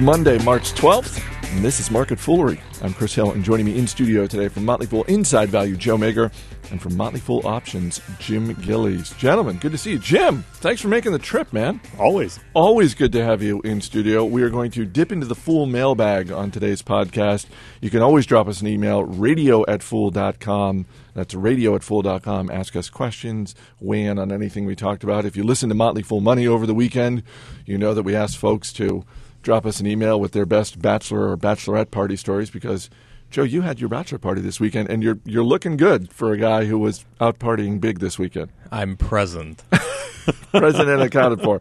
[0.00, 2.58] Monday, March 12th, and this is Market Foolery.
[2.80, 5.98] I'm Chris Hill, and joining me in studio today from Motley Fool Inside Value, Joe
[5.98, 6.32] Magyer,
[6.70, 9.10] and from Motley Fool Options, Jim Gillies.
[9.18, 9.98] Gentlemen, good to see you.
[9.98, 11.82] Jim, thanks for making the trip, man.
[11.98, 12.40] Always.
[12.54, 14.24] Always good to have you in studio.
[14.24, 17.44] We are going to dip into the Fool mailbag on today's podcast.
[17.82, 20.86] You can always drop us an email, radio at fool.com.
[21.12, 22.50] That's radio at fool.com.
[22.50, 25.26] Ask us questions, weigh in on anything we talked about.
[25.26, 27.22] If you listen to Motley Fool Money over the weekend,
[27.66, 29.04] you know that we asked folks to
[29.42, 32.90] drop us an email with their best bachelor or bachelorette party stories because
[33.30, 36.36] Joe, you had your bachelor party this weekend, and you're you're looking good for a
[36.36, 38.50] guy who was out partying big this weekend.
[38.72, 39.62] I'm present.
[40.52, 41.60] President accounted for.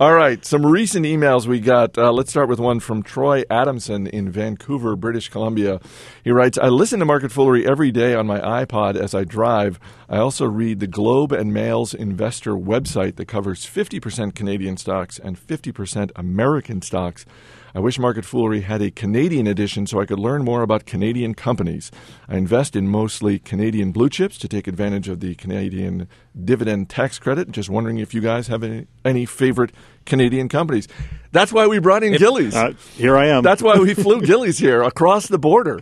[0.00, 1.98] All right, some recent emails we got.
[1.98, 5.80] Uh, let's start with one from Troy Adamson in Vancouver, British Columbia.
[6.22, 9.80] He writes, "I listen to Market Foolery every day on my iPod as I drive.
[10.08, 15.36] I also read the Globe and Mail's investor website that covers 50% Canadian stocks and
[15.36, 17.26] 50% American stocks."
[17.74, 21.34] I wish Market Foolery had a Canadian edition so I could learn more about Canadian
[21.34, 21.90] companies.
[22.28, 26.08] I invest in mostly Canadian blue chips to take advantage of the Canadian
[26.44, 27.50] dividend tax credit.
[27.50, 29.72] Just wondering if you guys have any, any favorite
[30.06, 30.88] Canadian companies.
[31.32, 32.54] That's why we brought in Gillies.
[32.56, 33.42] Uh, here I am.
[33.42, 35.80] That's why we flew Gillies here across the border.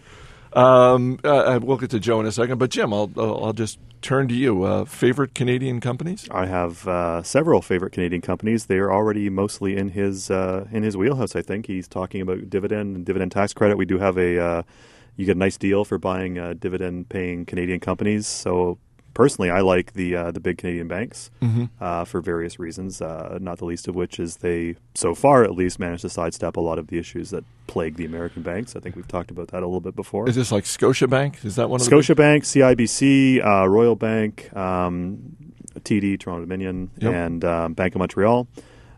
[0.56, 4.26] Um, uh, we'll get to Joe in a second, but Jim, I'll I'll just turn
[4.28, 4.62] to you.
[4.62, 6.26] Uh, favorite Canadian companies?
[6.30, 8.66] I have uh, several favorite Canadian companies.
[8.66, 11.36] They are already mostly in his uh, in his wheelhouse.
[11.36, 13.76] I think he's talking about dividend and dividend tax credit.
[13.76, 14.62] We do have a uh,
[15.16, 18.26] you get a nice deal for buying uh, dividend paying Canadian companies.
[18.26, 18.78] So
[19.16, 21.64] personally, I like the uh, the big Canadian banks Mm-hmm.
[21.80, 23.00] uh, for various reasons.
[23.02, 26.56] Uh, not the least of which is they, so far at least, managed to sidestep
[26.56, 28.76] a lot of the issues that plague the American banks.
[28.76, 30.28] I think we've talked about that a little bit before.
[30.28, 31.44] Is this like Scotiabank?
[31.44, 35.18] Is that one of the Scotiabank, CIBC, uh, Royal Bank, um,
[35.80, 37.12] TD, Toronto Dominion, Yep.
[37.14, 38.46] and um, Bank of Montreal.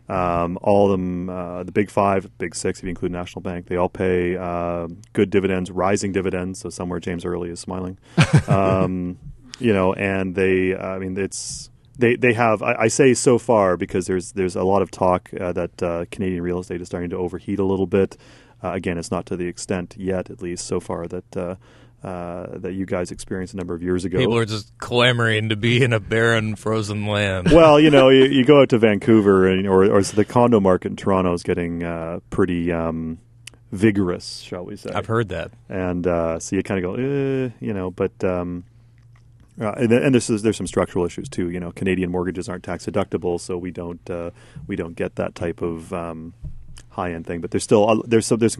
[0.07, 3.67] Um, all of them, uh, the big five, big six, if you include National Bank,
[3.67, 6.59] they all pay uh, good dividends, rising dividends.
[6.59, 7.99] So somewhere James Early is smiling.
[8.47, 9.19] um,
[9.59, 12.63] you know, and they, I mean, it's they they have.
[12.63, 16.05] I, I say so far because there's there's a lot of talk uh, that uh,
[16.11, 18.17] Canadian real estate is starting to overheat a little bit.
[18.63, 21.37] Uh, again, it's not to the extent yet, at least so far that.
[21.37, 21.55] Uh,
[22.01, 24.17] uh, that you guys experienced a number of years ago.
[24.19, 27.47] People are just clamoring to be in a barren, frozen land.
[27.51, 30.91] well, you know, you, you go out to Vancouver, and, or, or the condo market
[30.91, 33.19] in Toronto is getting uh, pretty um,
[33.73, 34.91] vigorous, shall we say?
[34.95, 35.51] I've heard that.
[35.67, 38.63] and uh, so you kind of go, eh, you know, but um,
[39.59, 41.49] uh, and, and there's there's some structural issues too.
[41.49, 44.31] You know, Canadian mortgages aren't tax deductible, so we don't uh,
[44.67, 46.33] we don't get that type of um,
[46.91, 47.41] high end thing.
[47.41, 48.57] But there's still uh, there's some, there's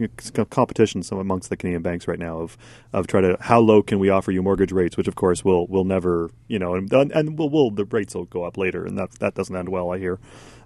[0.50, 2.58] competition some amongst the Canadian banks right now of
[2.92, 5.66] of try to how low can we offer you mortgage rates, which of course will
[5.68, 8.98] will never you know and and will will the rates will go up later, and
[8.98, 10.18] that that doesn't end well, I hear.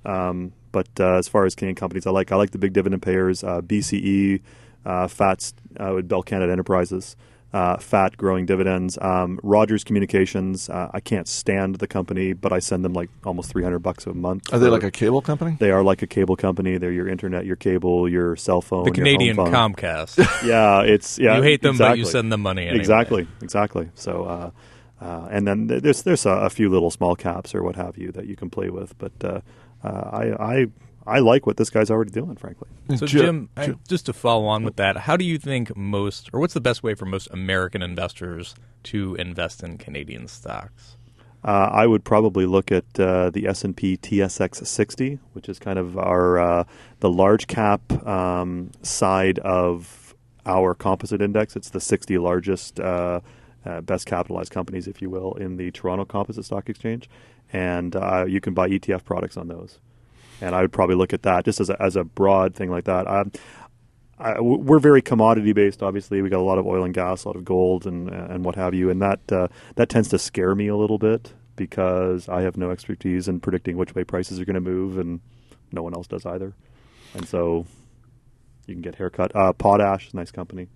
[0.04, 3.02] Um, but uh, as far as Canadian companies, I like I like the big dividend
[3.02, 4.40] payers, uh, BCE,
[4.84, 7.16] FATS uh, Bell Canada Enterprises,
[7.54, 8.98] uh, fat growing dividends.
[9.00, 13.48] Um, Rogers Communications, uh, I can't stand the company, but I send them like almost
[13.48, 14.52] three hundred bucks a month.
[14.52, 15.56] Are they like a cable company?
[15.60, 16.78] They are like a cable company.
[16.78, 19.74] They're your internet, your cable, your cell phone, The your Canadian home phone.
[19.74, 20.28] Comcast.
[20.44, 21.36] Yeah, it's yeah.
[21.36, 22.78] you hate them, but you send them money anyway.
[22.80, 23.88] Exactly, exactly.
[23.94, 24.50] So, uh,
[25.00, 28.10] uh, and then there's there's a, a few little small caps or what have you
[28.12, 29.40] that you can play with, but uh,
[29.84, 30.66] uh, I I
[31.06, 32.68] I like what this guy's already doing, frankly.
[32.96, 36.30] So, Ju- Jim, I, just to follow on with that, how do you think most,
[36.32, 38.54] or what's the best way for most American investors
[38.84, 40.96] to invest in Canadian stocks?
[41.44, 45.58] Uh, I would probably look at uh, the S and P TSX 60, which is
[45.58, 46.64] kind of our uh,
[47.00, 50.14] the large cap um, side of
[50.46, 51.54] our composite index.
[51.54, 53.20] It's the 60 largest, uh,
[53.66, 57.08] uh, best capitalized companies, if you will, in the Toronto Composite Stock Exchange,
[57.52, 59.78] and uh, you can buy ETF products on those.
[60.40, 62.84] And I would probably look at that just as a, as a broad thing like
[62.84, 63.06] that.
[63.06, 63.32] Um,
[64.18, 65.82] I, w- we're very commodity based.
[65.82, 68.44] Obviously, we got a lot of oil and gas, a lot of gold, and and
[68.44, 72.28] what have you, and that uh, that tends to scare me a little bit because
[72.28, 75.20] I have no expertise in predicting which way prices are going to move, and
[75.72, 76.52] no one else does either.
[77.14, 77.66] And so,
[78.66, 79.34] you can get haircut.
[79.34, 80.68] Uh, Potash, nice company.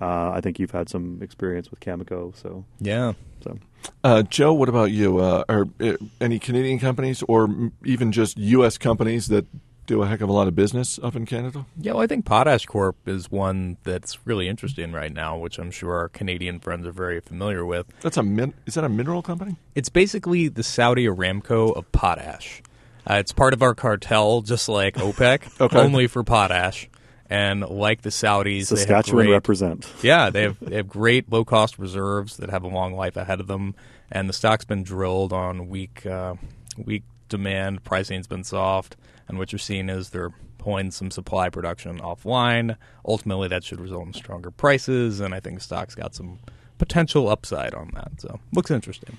[0.00, 3.12] Uh, I think you've had some experience with Cameco, so Yeah.
[3.44, 3.58] so
[4.04, 5.18] Uh, Joe, what about you?
[5.18, 8.78] Uh, are uh, any Canadian companies or m- even just U.S.
[8.78, 9.46] companies that
[9.86, 11.66] do a heck of a lot of business up in Canada?
[11.76, 15.70] Yeah, well, I think Potash Corp is one that's really interesting right now, which I'm
[15.70, 17.86] sure our Canadian friends are very familiar with.
[18.00, 19.56] That's a min- is that a mineral company?
[19.74, 22.62] It's basically the Saudi Aramco of potash.
[23.08, 25.78] Uh, it's part of our cartel, just like OPEC, Okay.
[25.78, 26.88] only for potash.
[27.30, 29.88] And like the Saudis, they have Saskatchewan great, represent.
[30.02, 33.38] yeah, they have they have great low cost reserves that have a long life ahead
[33.38, 33.76] of them,
[34.10, 36.34] and the stock's been drilled on weak uh,
[36.76, 37.84] weak demand.
[37.84, 38.96] Pricing's been soft.
[39.28, 42.76] And what you're seeing is they're pulling some supply production offline.
[43.06, 46.40] Ultimately, that should result in stronger prices, and I think the stock's got some
[46.78, 48.20] potential upside on that.
[48.20, 49.16] So looks interesting.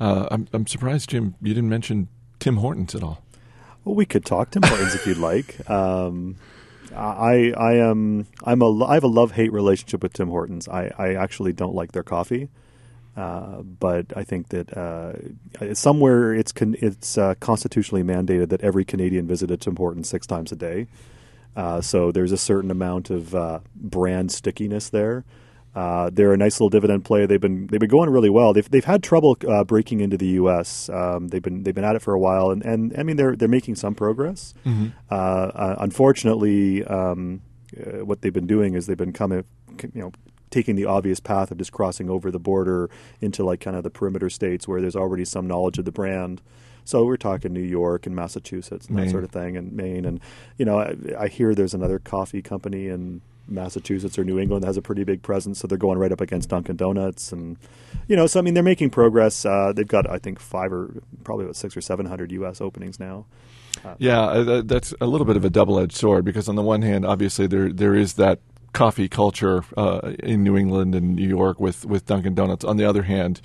[0.00, 2.08] Uh, I'm, I'm surprised, Jim, you didn't mention
[2.40, 3.22] Tim Hortons at all.
[3.84, 5.68] Well, we could talk Tim Hortons if you'd like.
[5.68, 6.36] Um,
[6.94, 10.68] I I am I'm a I have a love hate relationship with Tim Hortons.
[10.68, 12.48] I, I actually don't like their coffee,
[13.16, 18.84] uh, but I think that uh, somewhere it's con- it's uh, constitutionally mandated that every
[18.84, 20.86] Canadian visit a Tim Hortons six times a day.
[21.54, 25.24] Uh, so there's a certain amount of uh, brand stickiness there.
[25.74, 27.24] Uh, they're a nice little dividend play.
[27.24, 28.52] They've been they've been going really well.
[28.52, 30.90] They've they've had trouble uh, breaking into the U.S.
[30.90, 33.34] Um, they've been they've been at it for a while, and, and I mean they're
[33.34, 34.52] they're making some progress.
[34.66, 34.88] Mm-hmm.
[35.10, 37.40] Uh, uh unfortunately, um,
[37.78, 39.44] uh, what they've been doing is they've been coming,
[39.94, 40.12] you know,
[40.50, 42.90] taking the obvious path of just crossing over the border
[43.22, 46.42] into like kind of the perimeter states where there's already some knowledge of the brand.
[46.84, 49.06] So we're talking New York and Massachusetts and Maine.
[49.06, 50.20] that sort of thing, and Maine, and
[50.58, 54.76] you know, I, I hear there's another coffee company in Massachusetts or New England has
[54.76, 57.56] a pretty big presence, so they're going right up against Dunkin' Donuts, and
[58.08, 59.44] you know, so I mean, they're making progress.
[59.44, 62.60] Uh, they've got, I think, five or probably about six or seven hundred U.S.
[62.60, 63.26] openings now.
[63.84, 66.82] Uh, yeah, uh, that's a little bit of a double-edged sword because on the one
[66.82, 68.40] hand, obviously there there is that
[68.72, 72.64] coffee culture uh, in New England and New York with with Dunkin' Donuts.
[72.64, 73.40] On the other hand.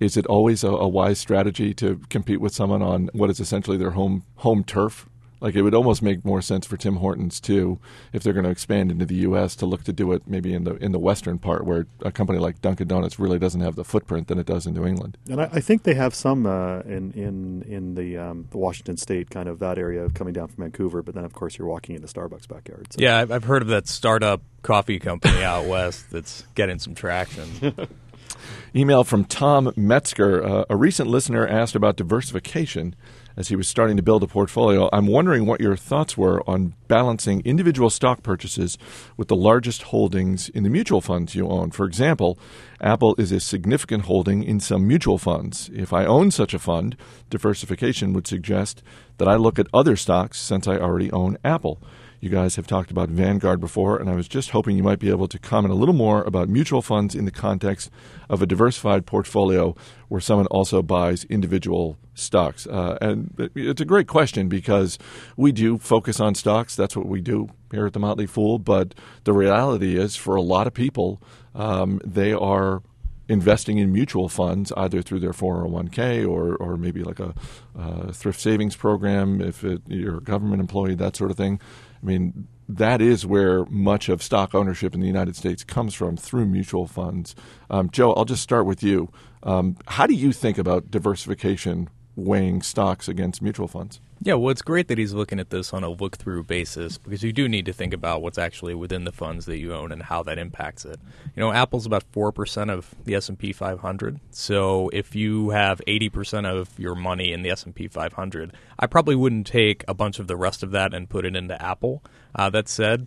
[0.00, 3.76] Is it always a, a wise strategy to compete with someone on what is essentially
[3.76, 5.08] their home home turf?
[5.40, 7.78] Like it would almost make more sense for Tim Hortons too,
[8.12, 9.54] if they're going to expand into the U.S.
[9.56, 12.38] to look to do it maybe in the in the western part where a company
[12.38, 15.16] like Dunkin' Donuts really doesn't have the footprint than it does in New England.
[15.28, 18.96] And I, I think they have some uh, in in in the, um, the, Washington
[18.96, 21.94] State kind of that area coming down from Vancouver, but then of course you're walking
[21.94, 22.88] into Starbucks backyard.
[22.92, 22.96] So.
[23.00, 27.74] Yeah, I've heard of that startup coffee company out west that's getting some traction.
[28.74, 30.44] Email from Tom Metzger.
[30.44, 32.94] Uh, a recent listener asked about diversification
[33.38, 34.90] as he was starting to build a portfolio.
[34.92, 38.76] I'm wondering what your thoughts were on balancing individual stock purchases
[39.16, 41.70] with the largest holdings in the mutual funds you own.
[41.70, 42.36] For example,
[42.80, 45.70] Apple is a significant holding in some mutual funds.
[45.72, 46.96] If I own such a fund,
[47.30, 48.82] diversification would suggest
[49.18, 51.80] that I look at other stocks since I already own Apple.
[52.20, 55.10] You guys have talked about Vanguard before, and I was just hoping you might be
[55.10, 57.92] able to comment a little more about mutual funds in the context
[58.28, 59.76] of a diversified portfolio
[60.08, 62.66] where someone also buys individual stocks.
[62.66, 64.98] Uh, and it's a great question because
[65.36, 66.74] we do focus on stocks.
[66.74, 68.58] That's what we do here at the Motley Fool.
[68.58, 68.94] But
[69.24, 71.22] the reality is, for a lot of people,
[71.54, 72.82] um, they are
[73.28, 77.34] investing in mutual funds either through their 401k or, or maybe like a
[77.78, 81.60] uh, thrift savings program if it, you're a government employee, that sort of thing.
[82.02, 86.16] I mean, that is where much of stock ownership in the United States comes from
[86.16, 87.34] through mutual funds.
[87.70, 89.10] Um, Joe, I'll just start with you.
[89.42, 94.00] Um, how do you think about diversification weighing stocks against mutual funds?
[94.20, 97.22] Yeah, well, it's great that he's looking at this on a look through basis because
[97.22, 100.02] you do need to think about what's actually within the funds that you own and
[100.02, 100.98] how that impacts it.
[101.36, 104.18] You know, Apple's about 4% of the S&P 500.
[104.32, 109.46] So if you have 80% of your money in the S&P 500, I probably wouldn't
[109.46, 112.02] take a bunch of the rest of that and put it into Apple.
[112.34, 113.06] Uh, that said,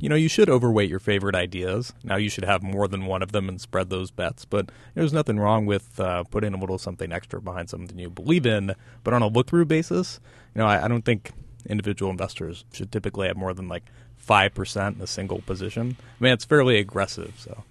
[0.00, 1.92] you know, you should overweight your favorite ideas.
[2.02, 4.46] Now, you should have more than one of them and spread those bets.
[4.46, 8.46] But there's nothing wrong with uh, putting a little something extra behind something you believe
[8.46, 8.74] in.
[9.04, 10.18] But on a look through basis,
[10.54, 11.32] you know, I, I don't think
[11.66, 13.84] individual investors should typically have more than like
[14.26, 15.96] 5% in a single position.
[16.18, 17.34] I mean, it's fairly aggressive.
[17.38, 17.64] So,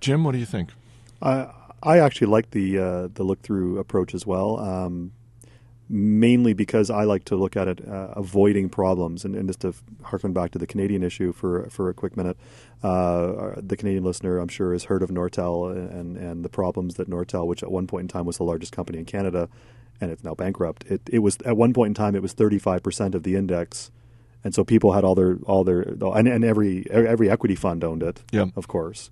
[0.00, 0.70] Jim, what do you think?
[1.22, 1.50] I
[1.82, 4.58] I actually like the uh, the look through approach as well.
[4.58, 5.12] Um,
[5.88, 9.24] mainly because I like to look at it uh, avoiding problems.
[9.24, 12.36] And, and, just to harken back to the Canadian issue for for a quick minute,
[12.82, 17.08] uh, the Canadian listener, I'm sure, has heard of Nortel and, and the problems that
[17.08, 19.48] Nortel, which at one point in time was the largest company in Canada,
[20.00, 20.84] and it's now bankrupt.
[20.86, 23.90] It, it was at one point in time it was 35 percent of the index.
[24.44, 28.02] And so people had all their all their and, and every every equity fund owned
[28.02, 28.46] it, yeah.
[28.54, 29.10] of course.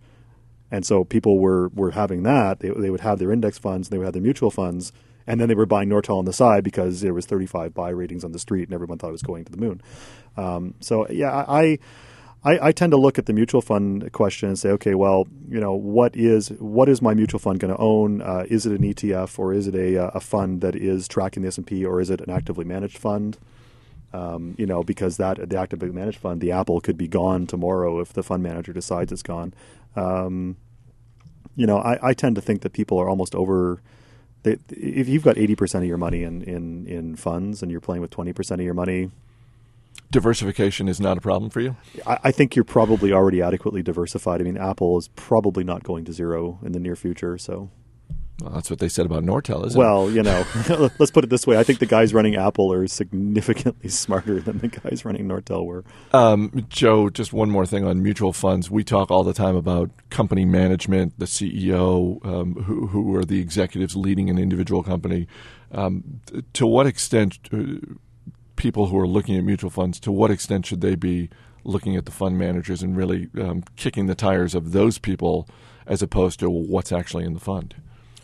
[0.71, 2.59] And so people were, were having that.
[2.59, 4.93] They, they would have their index funds, and they would have their mutual funds,
[5.27, 8.25] and then they were buying Nortel on the side because there was 35 buy ratings
[8.25, 9.81] on the street, and everyone thought it was going to the moon.
[10.37, 11.79] Um, so yeah, I,
[12.45, 15.59] I, I tend to look at the mutual fund question and say, okay, well, you
[15.59, 18.21] know, what is what is my mutual fund going to own?
[18.21, 21.49] Uh, is it an ETF or is it a, a fund that is tracking the
[21.49, 23.39] S and P, or is it an actively managed fund?
[24.13, 27.99] Um, you know, because that the actively managed fund, the Apple could be gone tomorrow
[27.99, 29.55] if the fund manager decides it's gone.
[29.97, 30.57] Um,
[31.57, 33.81] you know, I, I tend to think that people are almost over
[34.45, 38.03] they, if you've got 80% of your money in, in, in funds and you're playing
[38.03, 39.11] with 20% of your money,
[40.11, 41.77] diversification is not a problem for you?
[42.07, 44.41] I, I, think you're probably already adequately diversified.
[44.41, 47.37] I mean, Apple is probably not going to zero in the near future.
[47.39, 47.71] So,
[48.41, 49.85] Well, that's what they said about Nortel, isn't it?
[49.85, 50.45] well, you know,
[50.99, 51.57] let's put it this way.
[51.57, 55.85] I think the guys running Apple are significantly smarter than the guys running Nortel were.
[56.13, 58.71] Um, Joe, just one more thing on mutual funds.
[58.71, 63.41] We talk all the time about company management, the CEO, um, who, who are the
[63.41, 65.29] executives leading an individual company.
[65.71, 66.21] Um,
[66.55, 67.95] to what extent, uh,
[68.57, 71.31] people who are looking at mutual funds, to what extent should they be
[71.63, 75.49] looking at the fund managers and really um, kicking the tires of those people
[75.87, 77.77] as opposed to what's actually in the fund?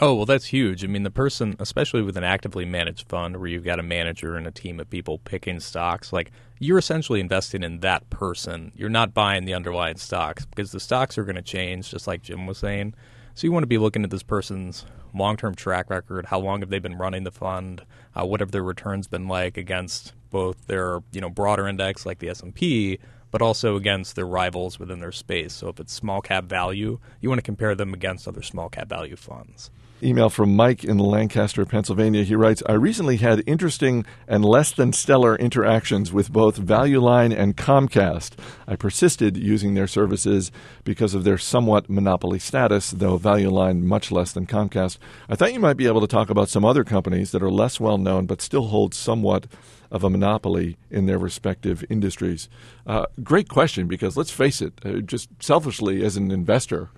[0.02, 0.82] Oh, well, that's huge.
[0.82, 4.34] I mean, the person, especially with an actively managed fund where you've got a manager
[4.34, 8.72] and a team of people picking stocks, like you're essentially investing in that person.
[8.74, 12.22] You're not buying the underlying stocks because the stocks are going to change, just like
[12.22, 12.94] Jim was saying.
[13.34, 16.24] So you want to be looking at this person's long-term track record.
[16.26, 17.82] How long have they been running the fund?
[18.14, 22.20] Uh, what have their returns been like against both their you know broader index like
[22.20, 22.98] the S and P,
[23.30, 25.52] but also against their rivals within their space.
[25.52, 28.88] So if it's small cap value, you want to compare them against other small cap
[28.88, 29.70] value funds.
[30.02, 32.22] Email from Mike in Lancaster, Pennsylvania.
[32.24, 37.32] He writes I recently had interesting and less than stellar interactions with both Value Line
[37.32, 38.32] and Comcast.
[38.66, 40.50] I persisted using their services
[40.84, 44.96] because of their somewhat monopoly status, though Value Line much less than Comcast.
[45.28, 47.78] I thought you might be able to talk about some other companies that are less
[47.78, 49.46] well known but still hold somewhat
[49.90, 52.48] of a monopoly in their respective industries.
[52.86, 56.90] Uh, great question because let's face it, uh, just selfishly as an investor,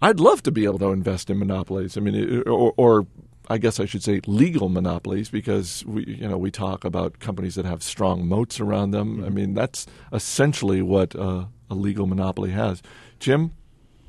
[0.00, 1.96] I'd love to be able to invest in monopolies.
[1.96, 3.06] I mean, or, or,
[3.48, 7.54] I guess I should say legal monopolies, because we, you know, we talk about companies
[7.54, 9.24] that have strong moats around them.
[9.24, 12.82] I mean, that's essentially what uh, a legal monopoly has.
[13.20, 13.52] Jim,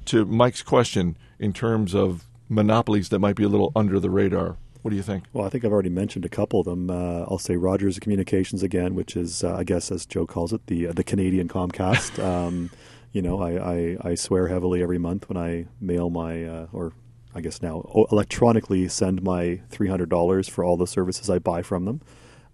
[0.05, 4.57] to Mike's question, in terms of monopolies that might be a little under the radar,
[4.87, 5.25] what do you think?
[5.33, 6.89] Well, I think I've already mentioned a couple of them.
[6.89, 10.65] Uh, I'll say Rogers Communications again, which is, uh, I guess, as Joe calls it,
[10.67, 12.23] the uh, the Canadian Comcast.
[12.23, 12.71] um,
[13.11, 16.93] you know, I, I, I, swear heavily every month when I mail my, uh, or
[17.35, 21.63] I guess now electronically send my three hundred dollars for all the services I buy
[21.63, 22.01] from them.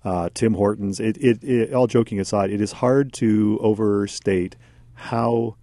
[0.03, 0.99] Uh, Tim Hortons.
[0.99, 4.55] It, it, it, all joking aside, it is hard to overstate
[4.95, 5.55] how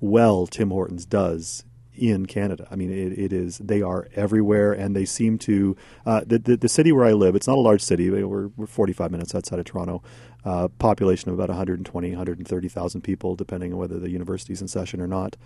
[0.00, 2.66] well Tim Hortons does in Canada.
[2.70, 6.56] I mean, it, it is they are everywhere, and they seem to uh, the, the,
[6.56, 7.36] the city where I live.
[7.36, 8.10] It's not a large city.
[8.10, 10.02] We're, we're 45 minutes outside of Toronto.
[10.44, 15.06] Uh, population of about 120, 130,000 people, depending on whether the university's in session or
[15.06, 15.36] not.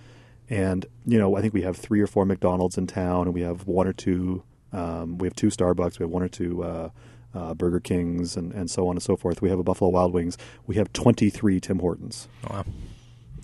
[0.49, 3.43] And you know, I think we have three or four McDonald's in town, and we
[3.43, 4.43] have one or two.
[4.73, 5.99] Um, we have two Starbucks.
[5.99, 6.63] We have one or two.
[6.63, 6.91] Uh,
[7.35, 9.43] uh, Burger Kings and, and so on and so forth.
[9.43, 10.39] We have a Buffalo Wild Wings.
[10.67, 12.29] We have 23 Tim Hortons.
[12.49, 12.65] Wow.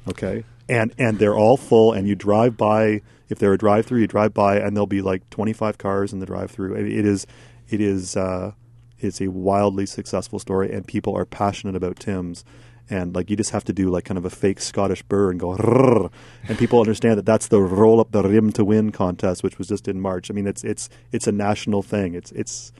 [0.09, 0.45] Okay.
[0.69, 4.07] And and they're all full and you drive by if they're a drive through, you
[4.07, 6.75] drive by and there'll be like 25 cars in the drive through.
[6.75, 7.27] It is
[7.69, 8.53] it is uh,
[8.99, 12.45] it's a wildly successful story and people are passionate about Tim's
[12.91, 15.41] and like you just have to do like kind of a fake Scottish burr and
[15.41, 16.11] go
[16.47, 19.69] and people understand that that's the roll up the rim to win contest which was
[19.69, 20.31] just in March.
[20.31, 22.15] I mean it's it's it's a national thing.
[22.15, 22.73] It's it's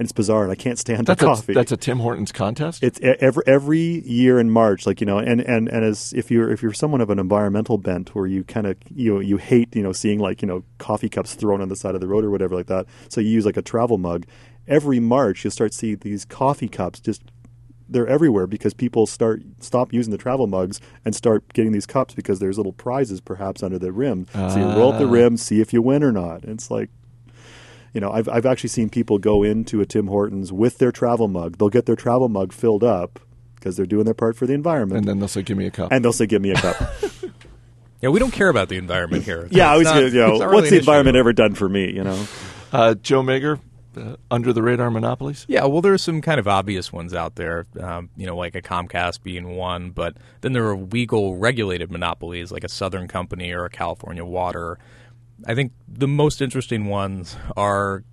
[0.00, 1.52] and it's bizarre, and I can't stand that's the coffee.
[1.52, 2.82] A, that's a Tim Hortons contest.
[2.82, 3.78] It's every every
[4.08, 7.02] year in March, like you know, and, and, and as if you're if you're someone
[7.02, 10.18] of an environmental bent, where you kind of you know, you hate you know seeing
[10.18, 12.66] like you know coffee cups thrown on the side of the road or whatever like
[12.68, 14.24] that, so you use like a travel mug.
[14.66, 17.22] Every March, you'll start seeing these coffee cups just
[17.86, 22.14] they're everywhere because people start stop using the travel mugs and start getting these cups
[22.14, 24.26] because there's little prizes perhaps under the rim.
[24.32, 25.10] So you roll up the Ah.
[25.10, 26.42] rim, see if you win or not.
[26.44, 26.88] And it's like
[27.92, 31.28] you know, I've I've actually seen people go into a Tim Hortons with their travel
[31.28, 31.58] mug.
[31.58, 33.18] They'll get their travel mug filled up
[33.56, 35.70] because they're doing their part for the environment, and then they'll say, "Give me a
[35.70, 36.76] cup." and they'll say, "Give me a cup."
[38.02, 39.46] Yeah, we don't care about the environment here.
[39.50, 40.76] yeah, I was not- gonna, you know, really what's the an issue.
[40.78, 41.92] environment ever done for me?
[41.92, 42.24] You know,
[42.72, 43.58] Uh, Joe Magyer,
[43.94, 45.44] uh, under the radar monopolies.
[45.48, 48.54] Yeah, well, there are some kind of obvious ones out there, um, you know, like
[48.54, 53.52] a Comcast being one, but then there are legal regulated monopolies like a Southern Company
[53.52, 54.78] or a California Water.
[55.46, 58.04] I think the most interesting ones are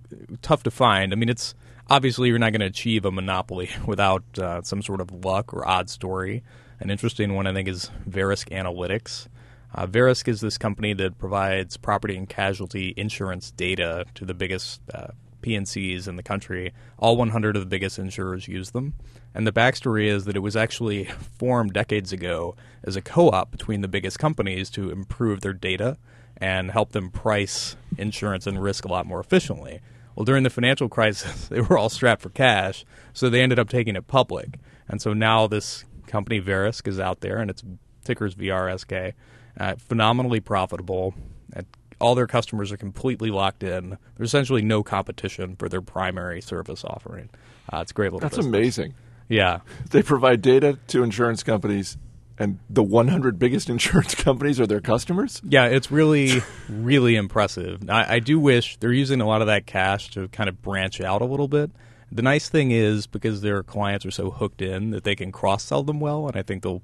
[0.42, 1.12] tough to find.
[1.12, 1.54] I mean, it's
[1.90, 5.66] obviously you're not going to achieve a monopoly without uh, some sort of luck or
[5.66, 6.42] odd story.
[6.80, 9.28] An interesting one, I think, is Verisk Analytics.
[9.74, 14.80] Uh, Verisk is this company that provides property and casualty insurance data to the biggest
[14.94, 15.08] uh,
[15.42, 16.72] PNCs in the country.
[16.98, 18.94] All 100 of the biggest insurers use them.
[19.34, 21.04] And the backstory is that it was actually
[21.38, 25.98] formed decades ago as a co op between the biggest companies to improve their data
[26.38, 29.80] and help them price insurance and risk a lot more efficiently.
[30.14, 33.68] Well, during the financial crisis, they were all strapped for cash, so they ended up
[33.68, 34.58] taking it public.
[34.88, 37.62] And so now this company, Verisk, is out there, and its
[38.04, 39.12] ticker's VRSK,
[39.60, 41.14] uh, phenomenally profitable.
[41.52, 41.66] And
[42.00, 43.98] all their customers are completely locked in.
[44.16, 47.28] There's essentially no competition for their primary service offering.
[47.72, 48.54] Uh, it's a great little That's business.
[48.54, 48.94] amazing.
[49.28, 49.60] Yeah.
[49.90, 51.96] They provide data to insurance companies,
[52.38, 55.40] and the 100 biggest insurance companies are their customers.
[55.44, 57.88] Yeah, it's really, really impressive.
[57.88, 61.00] I, I do wish they're using a lot of that cash to kind of branch
[61.00, 61.70] out a little bit.
[62.10, 65.64] The nice thing is because their clients are so hooked in that they can cross
[65.64, 66.82] sell them well, and I think they'll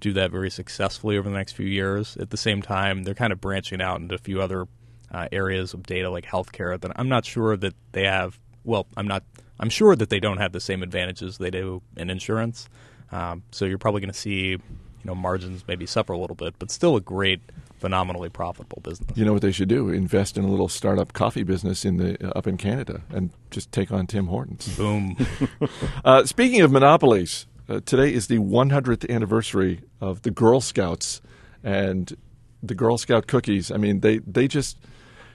[0.00, 2.16] do that very successfully over the next few years.
[2.18, 4.66] At the same time, they're kind of branching out into a few other
[5.10, 8.38] uh, areas of data like healthcare that I'm not sure that they have.
[8.64, 9.24] Well, I'm not.
[9.60, 12.68] I'm sure that they don't have the same advantages they do in insurance.
[13.10, 14.58] Um, so you're probably going to see,
[15.02, 17.40] you know, margins maybe suffer a little bit, but still a great,
[17.78, 19.16] phenomenally profitable business.
[19.16, 19.88] You know what they should do?
[19.88, 23.92] Invest in a little startup coffee business in the up in Canada and just take
[23.92, 24.76] on Tim Hortons.
[24.76, 25.16] Boom.
[26.04, 31.20] uh, speaking of monopolies, uh, today is the 100th anniversary of the Girl Scouts
[31.62, 32.16] and
[32.62, 33.70] the Girl Scout cookies.
[33.70, 34.78] I mean, they they just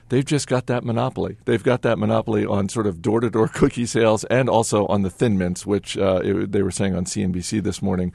[0.10, 1.38] they've just got that monopoly.
[1.46, 5.04] They've got that monopoly on sort of door to door cookie sales and also on
[5.04, 8.14] the Thin Mints, which uh, it, they were saying on CNBC this morning.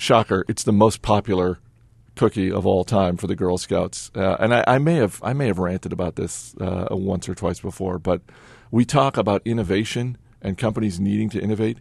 [0.00, 0.46] Shocker!
[0.48, 1.58] It's the most popular
[2.16, 5.34] cookie of all time for the Girl Scouts, uh, and I, I, may have I
[5.34, 8.22] may have ranted about this uh, once or twice before, but
[8.70, 11.80] we talk about innovation and companies needing to innovate.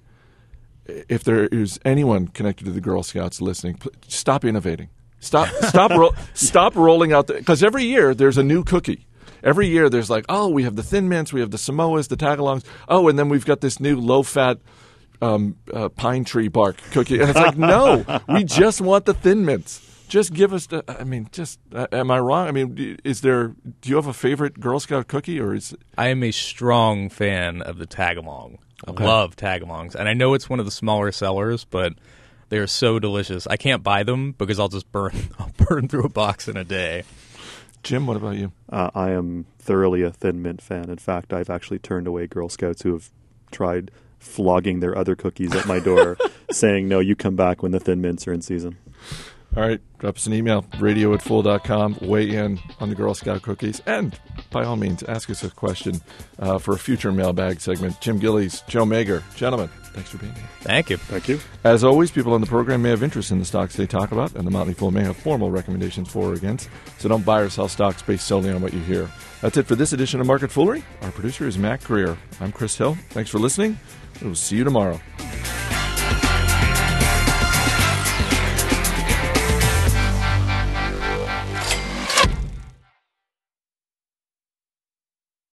[0.85, 4.89] If there is anyone connected to the Girl Scouts listening, stop innovating.
[5.21, 9.07] Stop stop ro- stop rolling out because every year there's a new cookie.
[9.45, 12.17] Every year there's like, oh, we have the Thin Mints, we have the Samoas, the
[12.17, 12.65] Tagalongs.
[12.89, 14.59] Oh, and then we've got this new low fat
[15.21, 17.19] um, uh, pine tree bark cookie.
[17.19, 19.85] And it's like, no, we just want the Thin Mints.
[20.07, 20.83] Just give us the.
[20.87, 22.47] I mean, just uh, am I wrong?
[22.47, 23.49] I mean, is there?
[23.81, 25.75] Do you have a favorite Girl Scout cookie, or is?
[25.99, 28.57] I am a strong fan of the Tagalong.
[28.87, 29.05] Okay.
[29.05, 31.93] Love Tagalongs, and I know it's one of the smaller sellers, but
[32.49, 33.45] they are so delicious.
[33.45, 35.13] I can't buy them because I'll just burn.
[35.39, 37.03] I'll burn through a box in a day.
[37.83, 38.51] Jim, what about you?
[38.67, 40.89] Uh, I am thoroughly a Thin Mint fan.
[40.89, 43.09] In fact, I've actually turned away Girl Scouts who have
[43.51, 46.17] tried flogging their other cookies at my door,
[46.51, 48.77] saying, "No, you come back when the Thin Mints are in season."
[49.57, 51.97] All right, drop us an email, radio at fool.com.
[52.01, 53.81] Weigh in on the Girl Scout cookies.
[53.87, 54.17] And
[54.51, 56.01] by all means, ask us a question
[56.37, 57.99] uh, for a future mailbag segment.
[57.99, 59.23] Jim Gillies, Joe Magyer.
[59.35, 60.47] Gentlemen, thanks for being here.
[60.61, 60.97] Thank you.
[60.97, 61.39] Thank you.
[61.63, 64.35] As always, people on the program may have interest in the stocks they talk about,
[64.35, 66.69] and the Motley Fool may have formal recommendations for or against.
[66.99, 69.09] So don't buy or sell stocks based solely on what you hear.
[69.41, 70.83] That's it for this edition of Market Foolery.
[71.01, 72.17] Our producer is Mac Greer.
[72.39, 72.95] I'm Chris Hill.
[73.09, 73.79] Thanks for listening.
[74.21, 74.99] We'll see you tomorrow.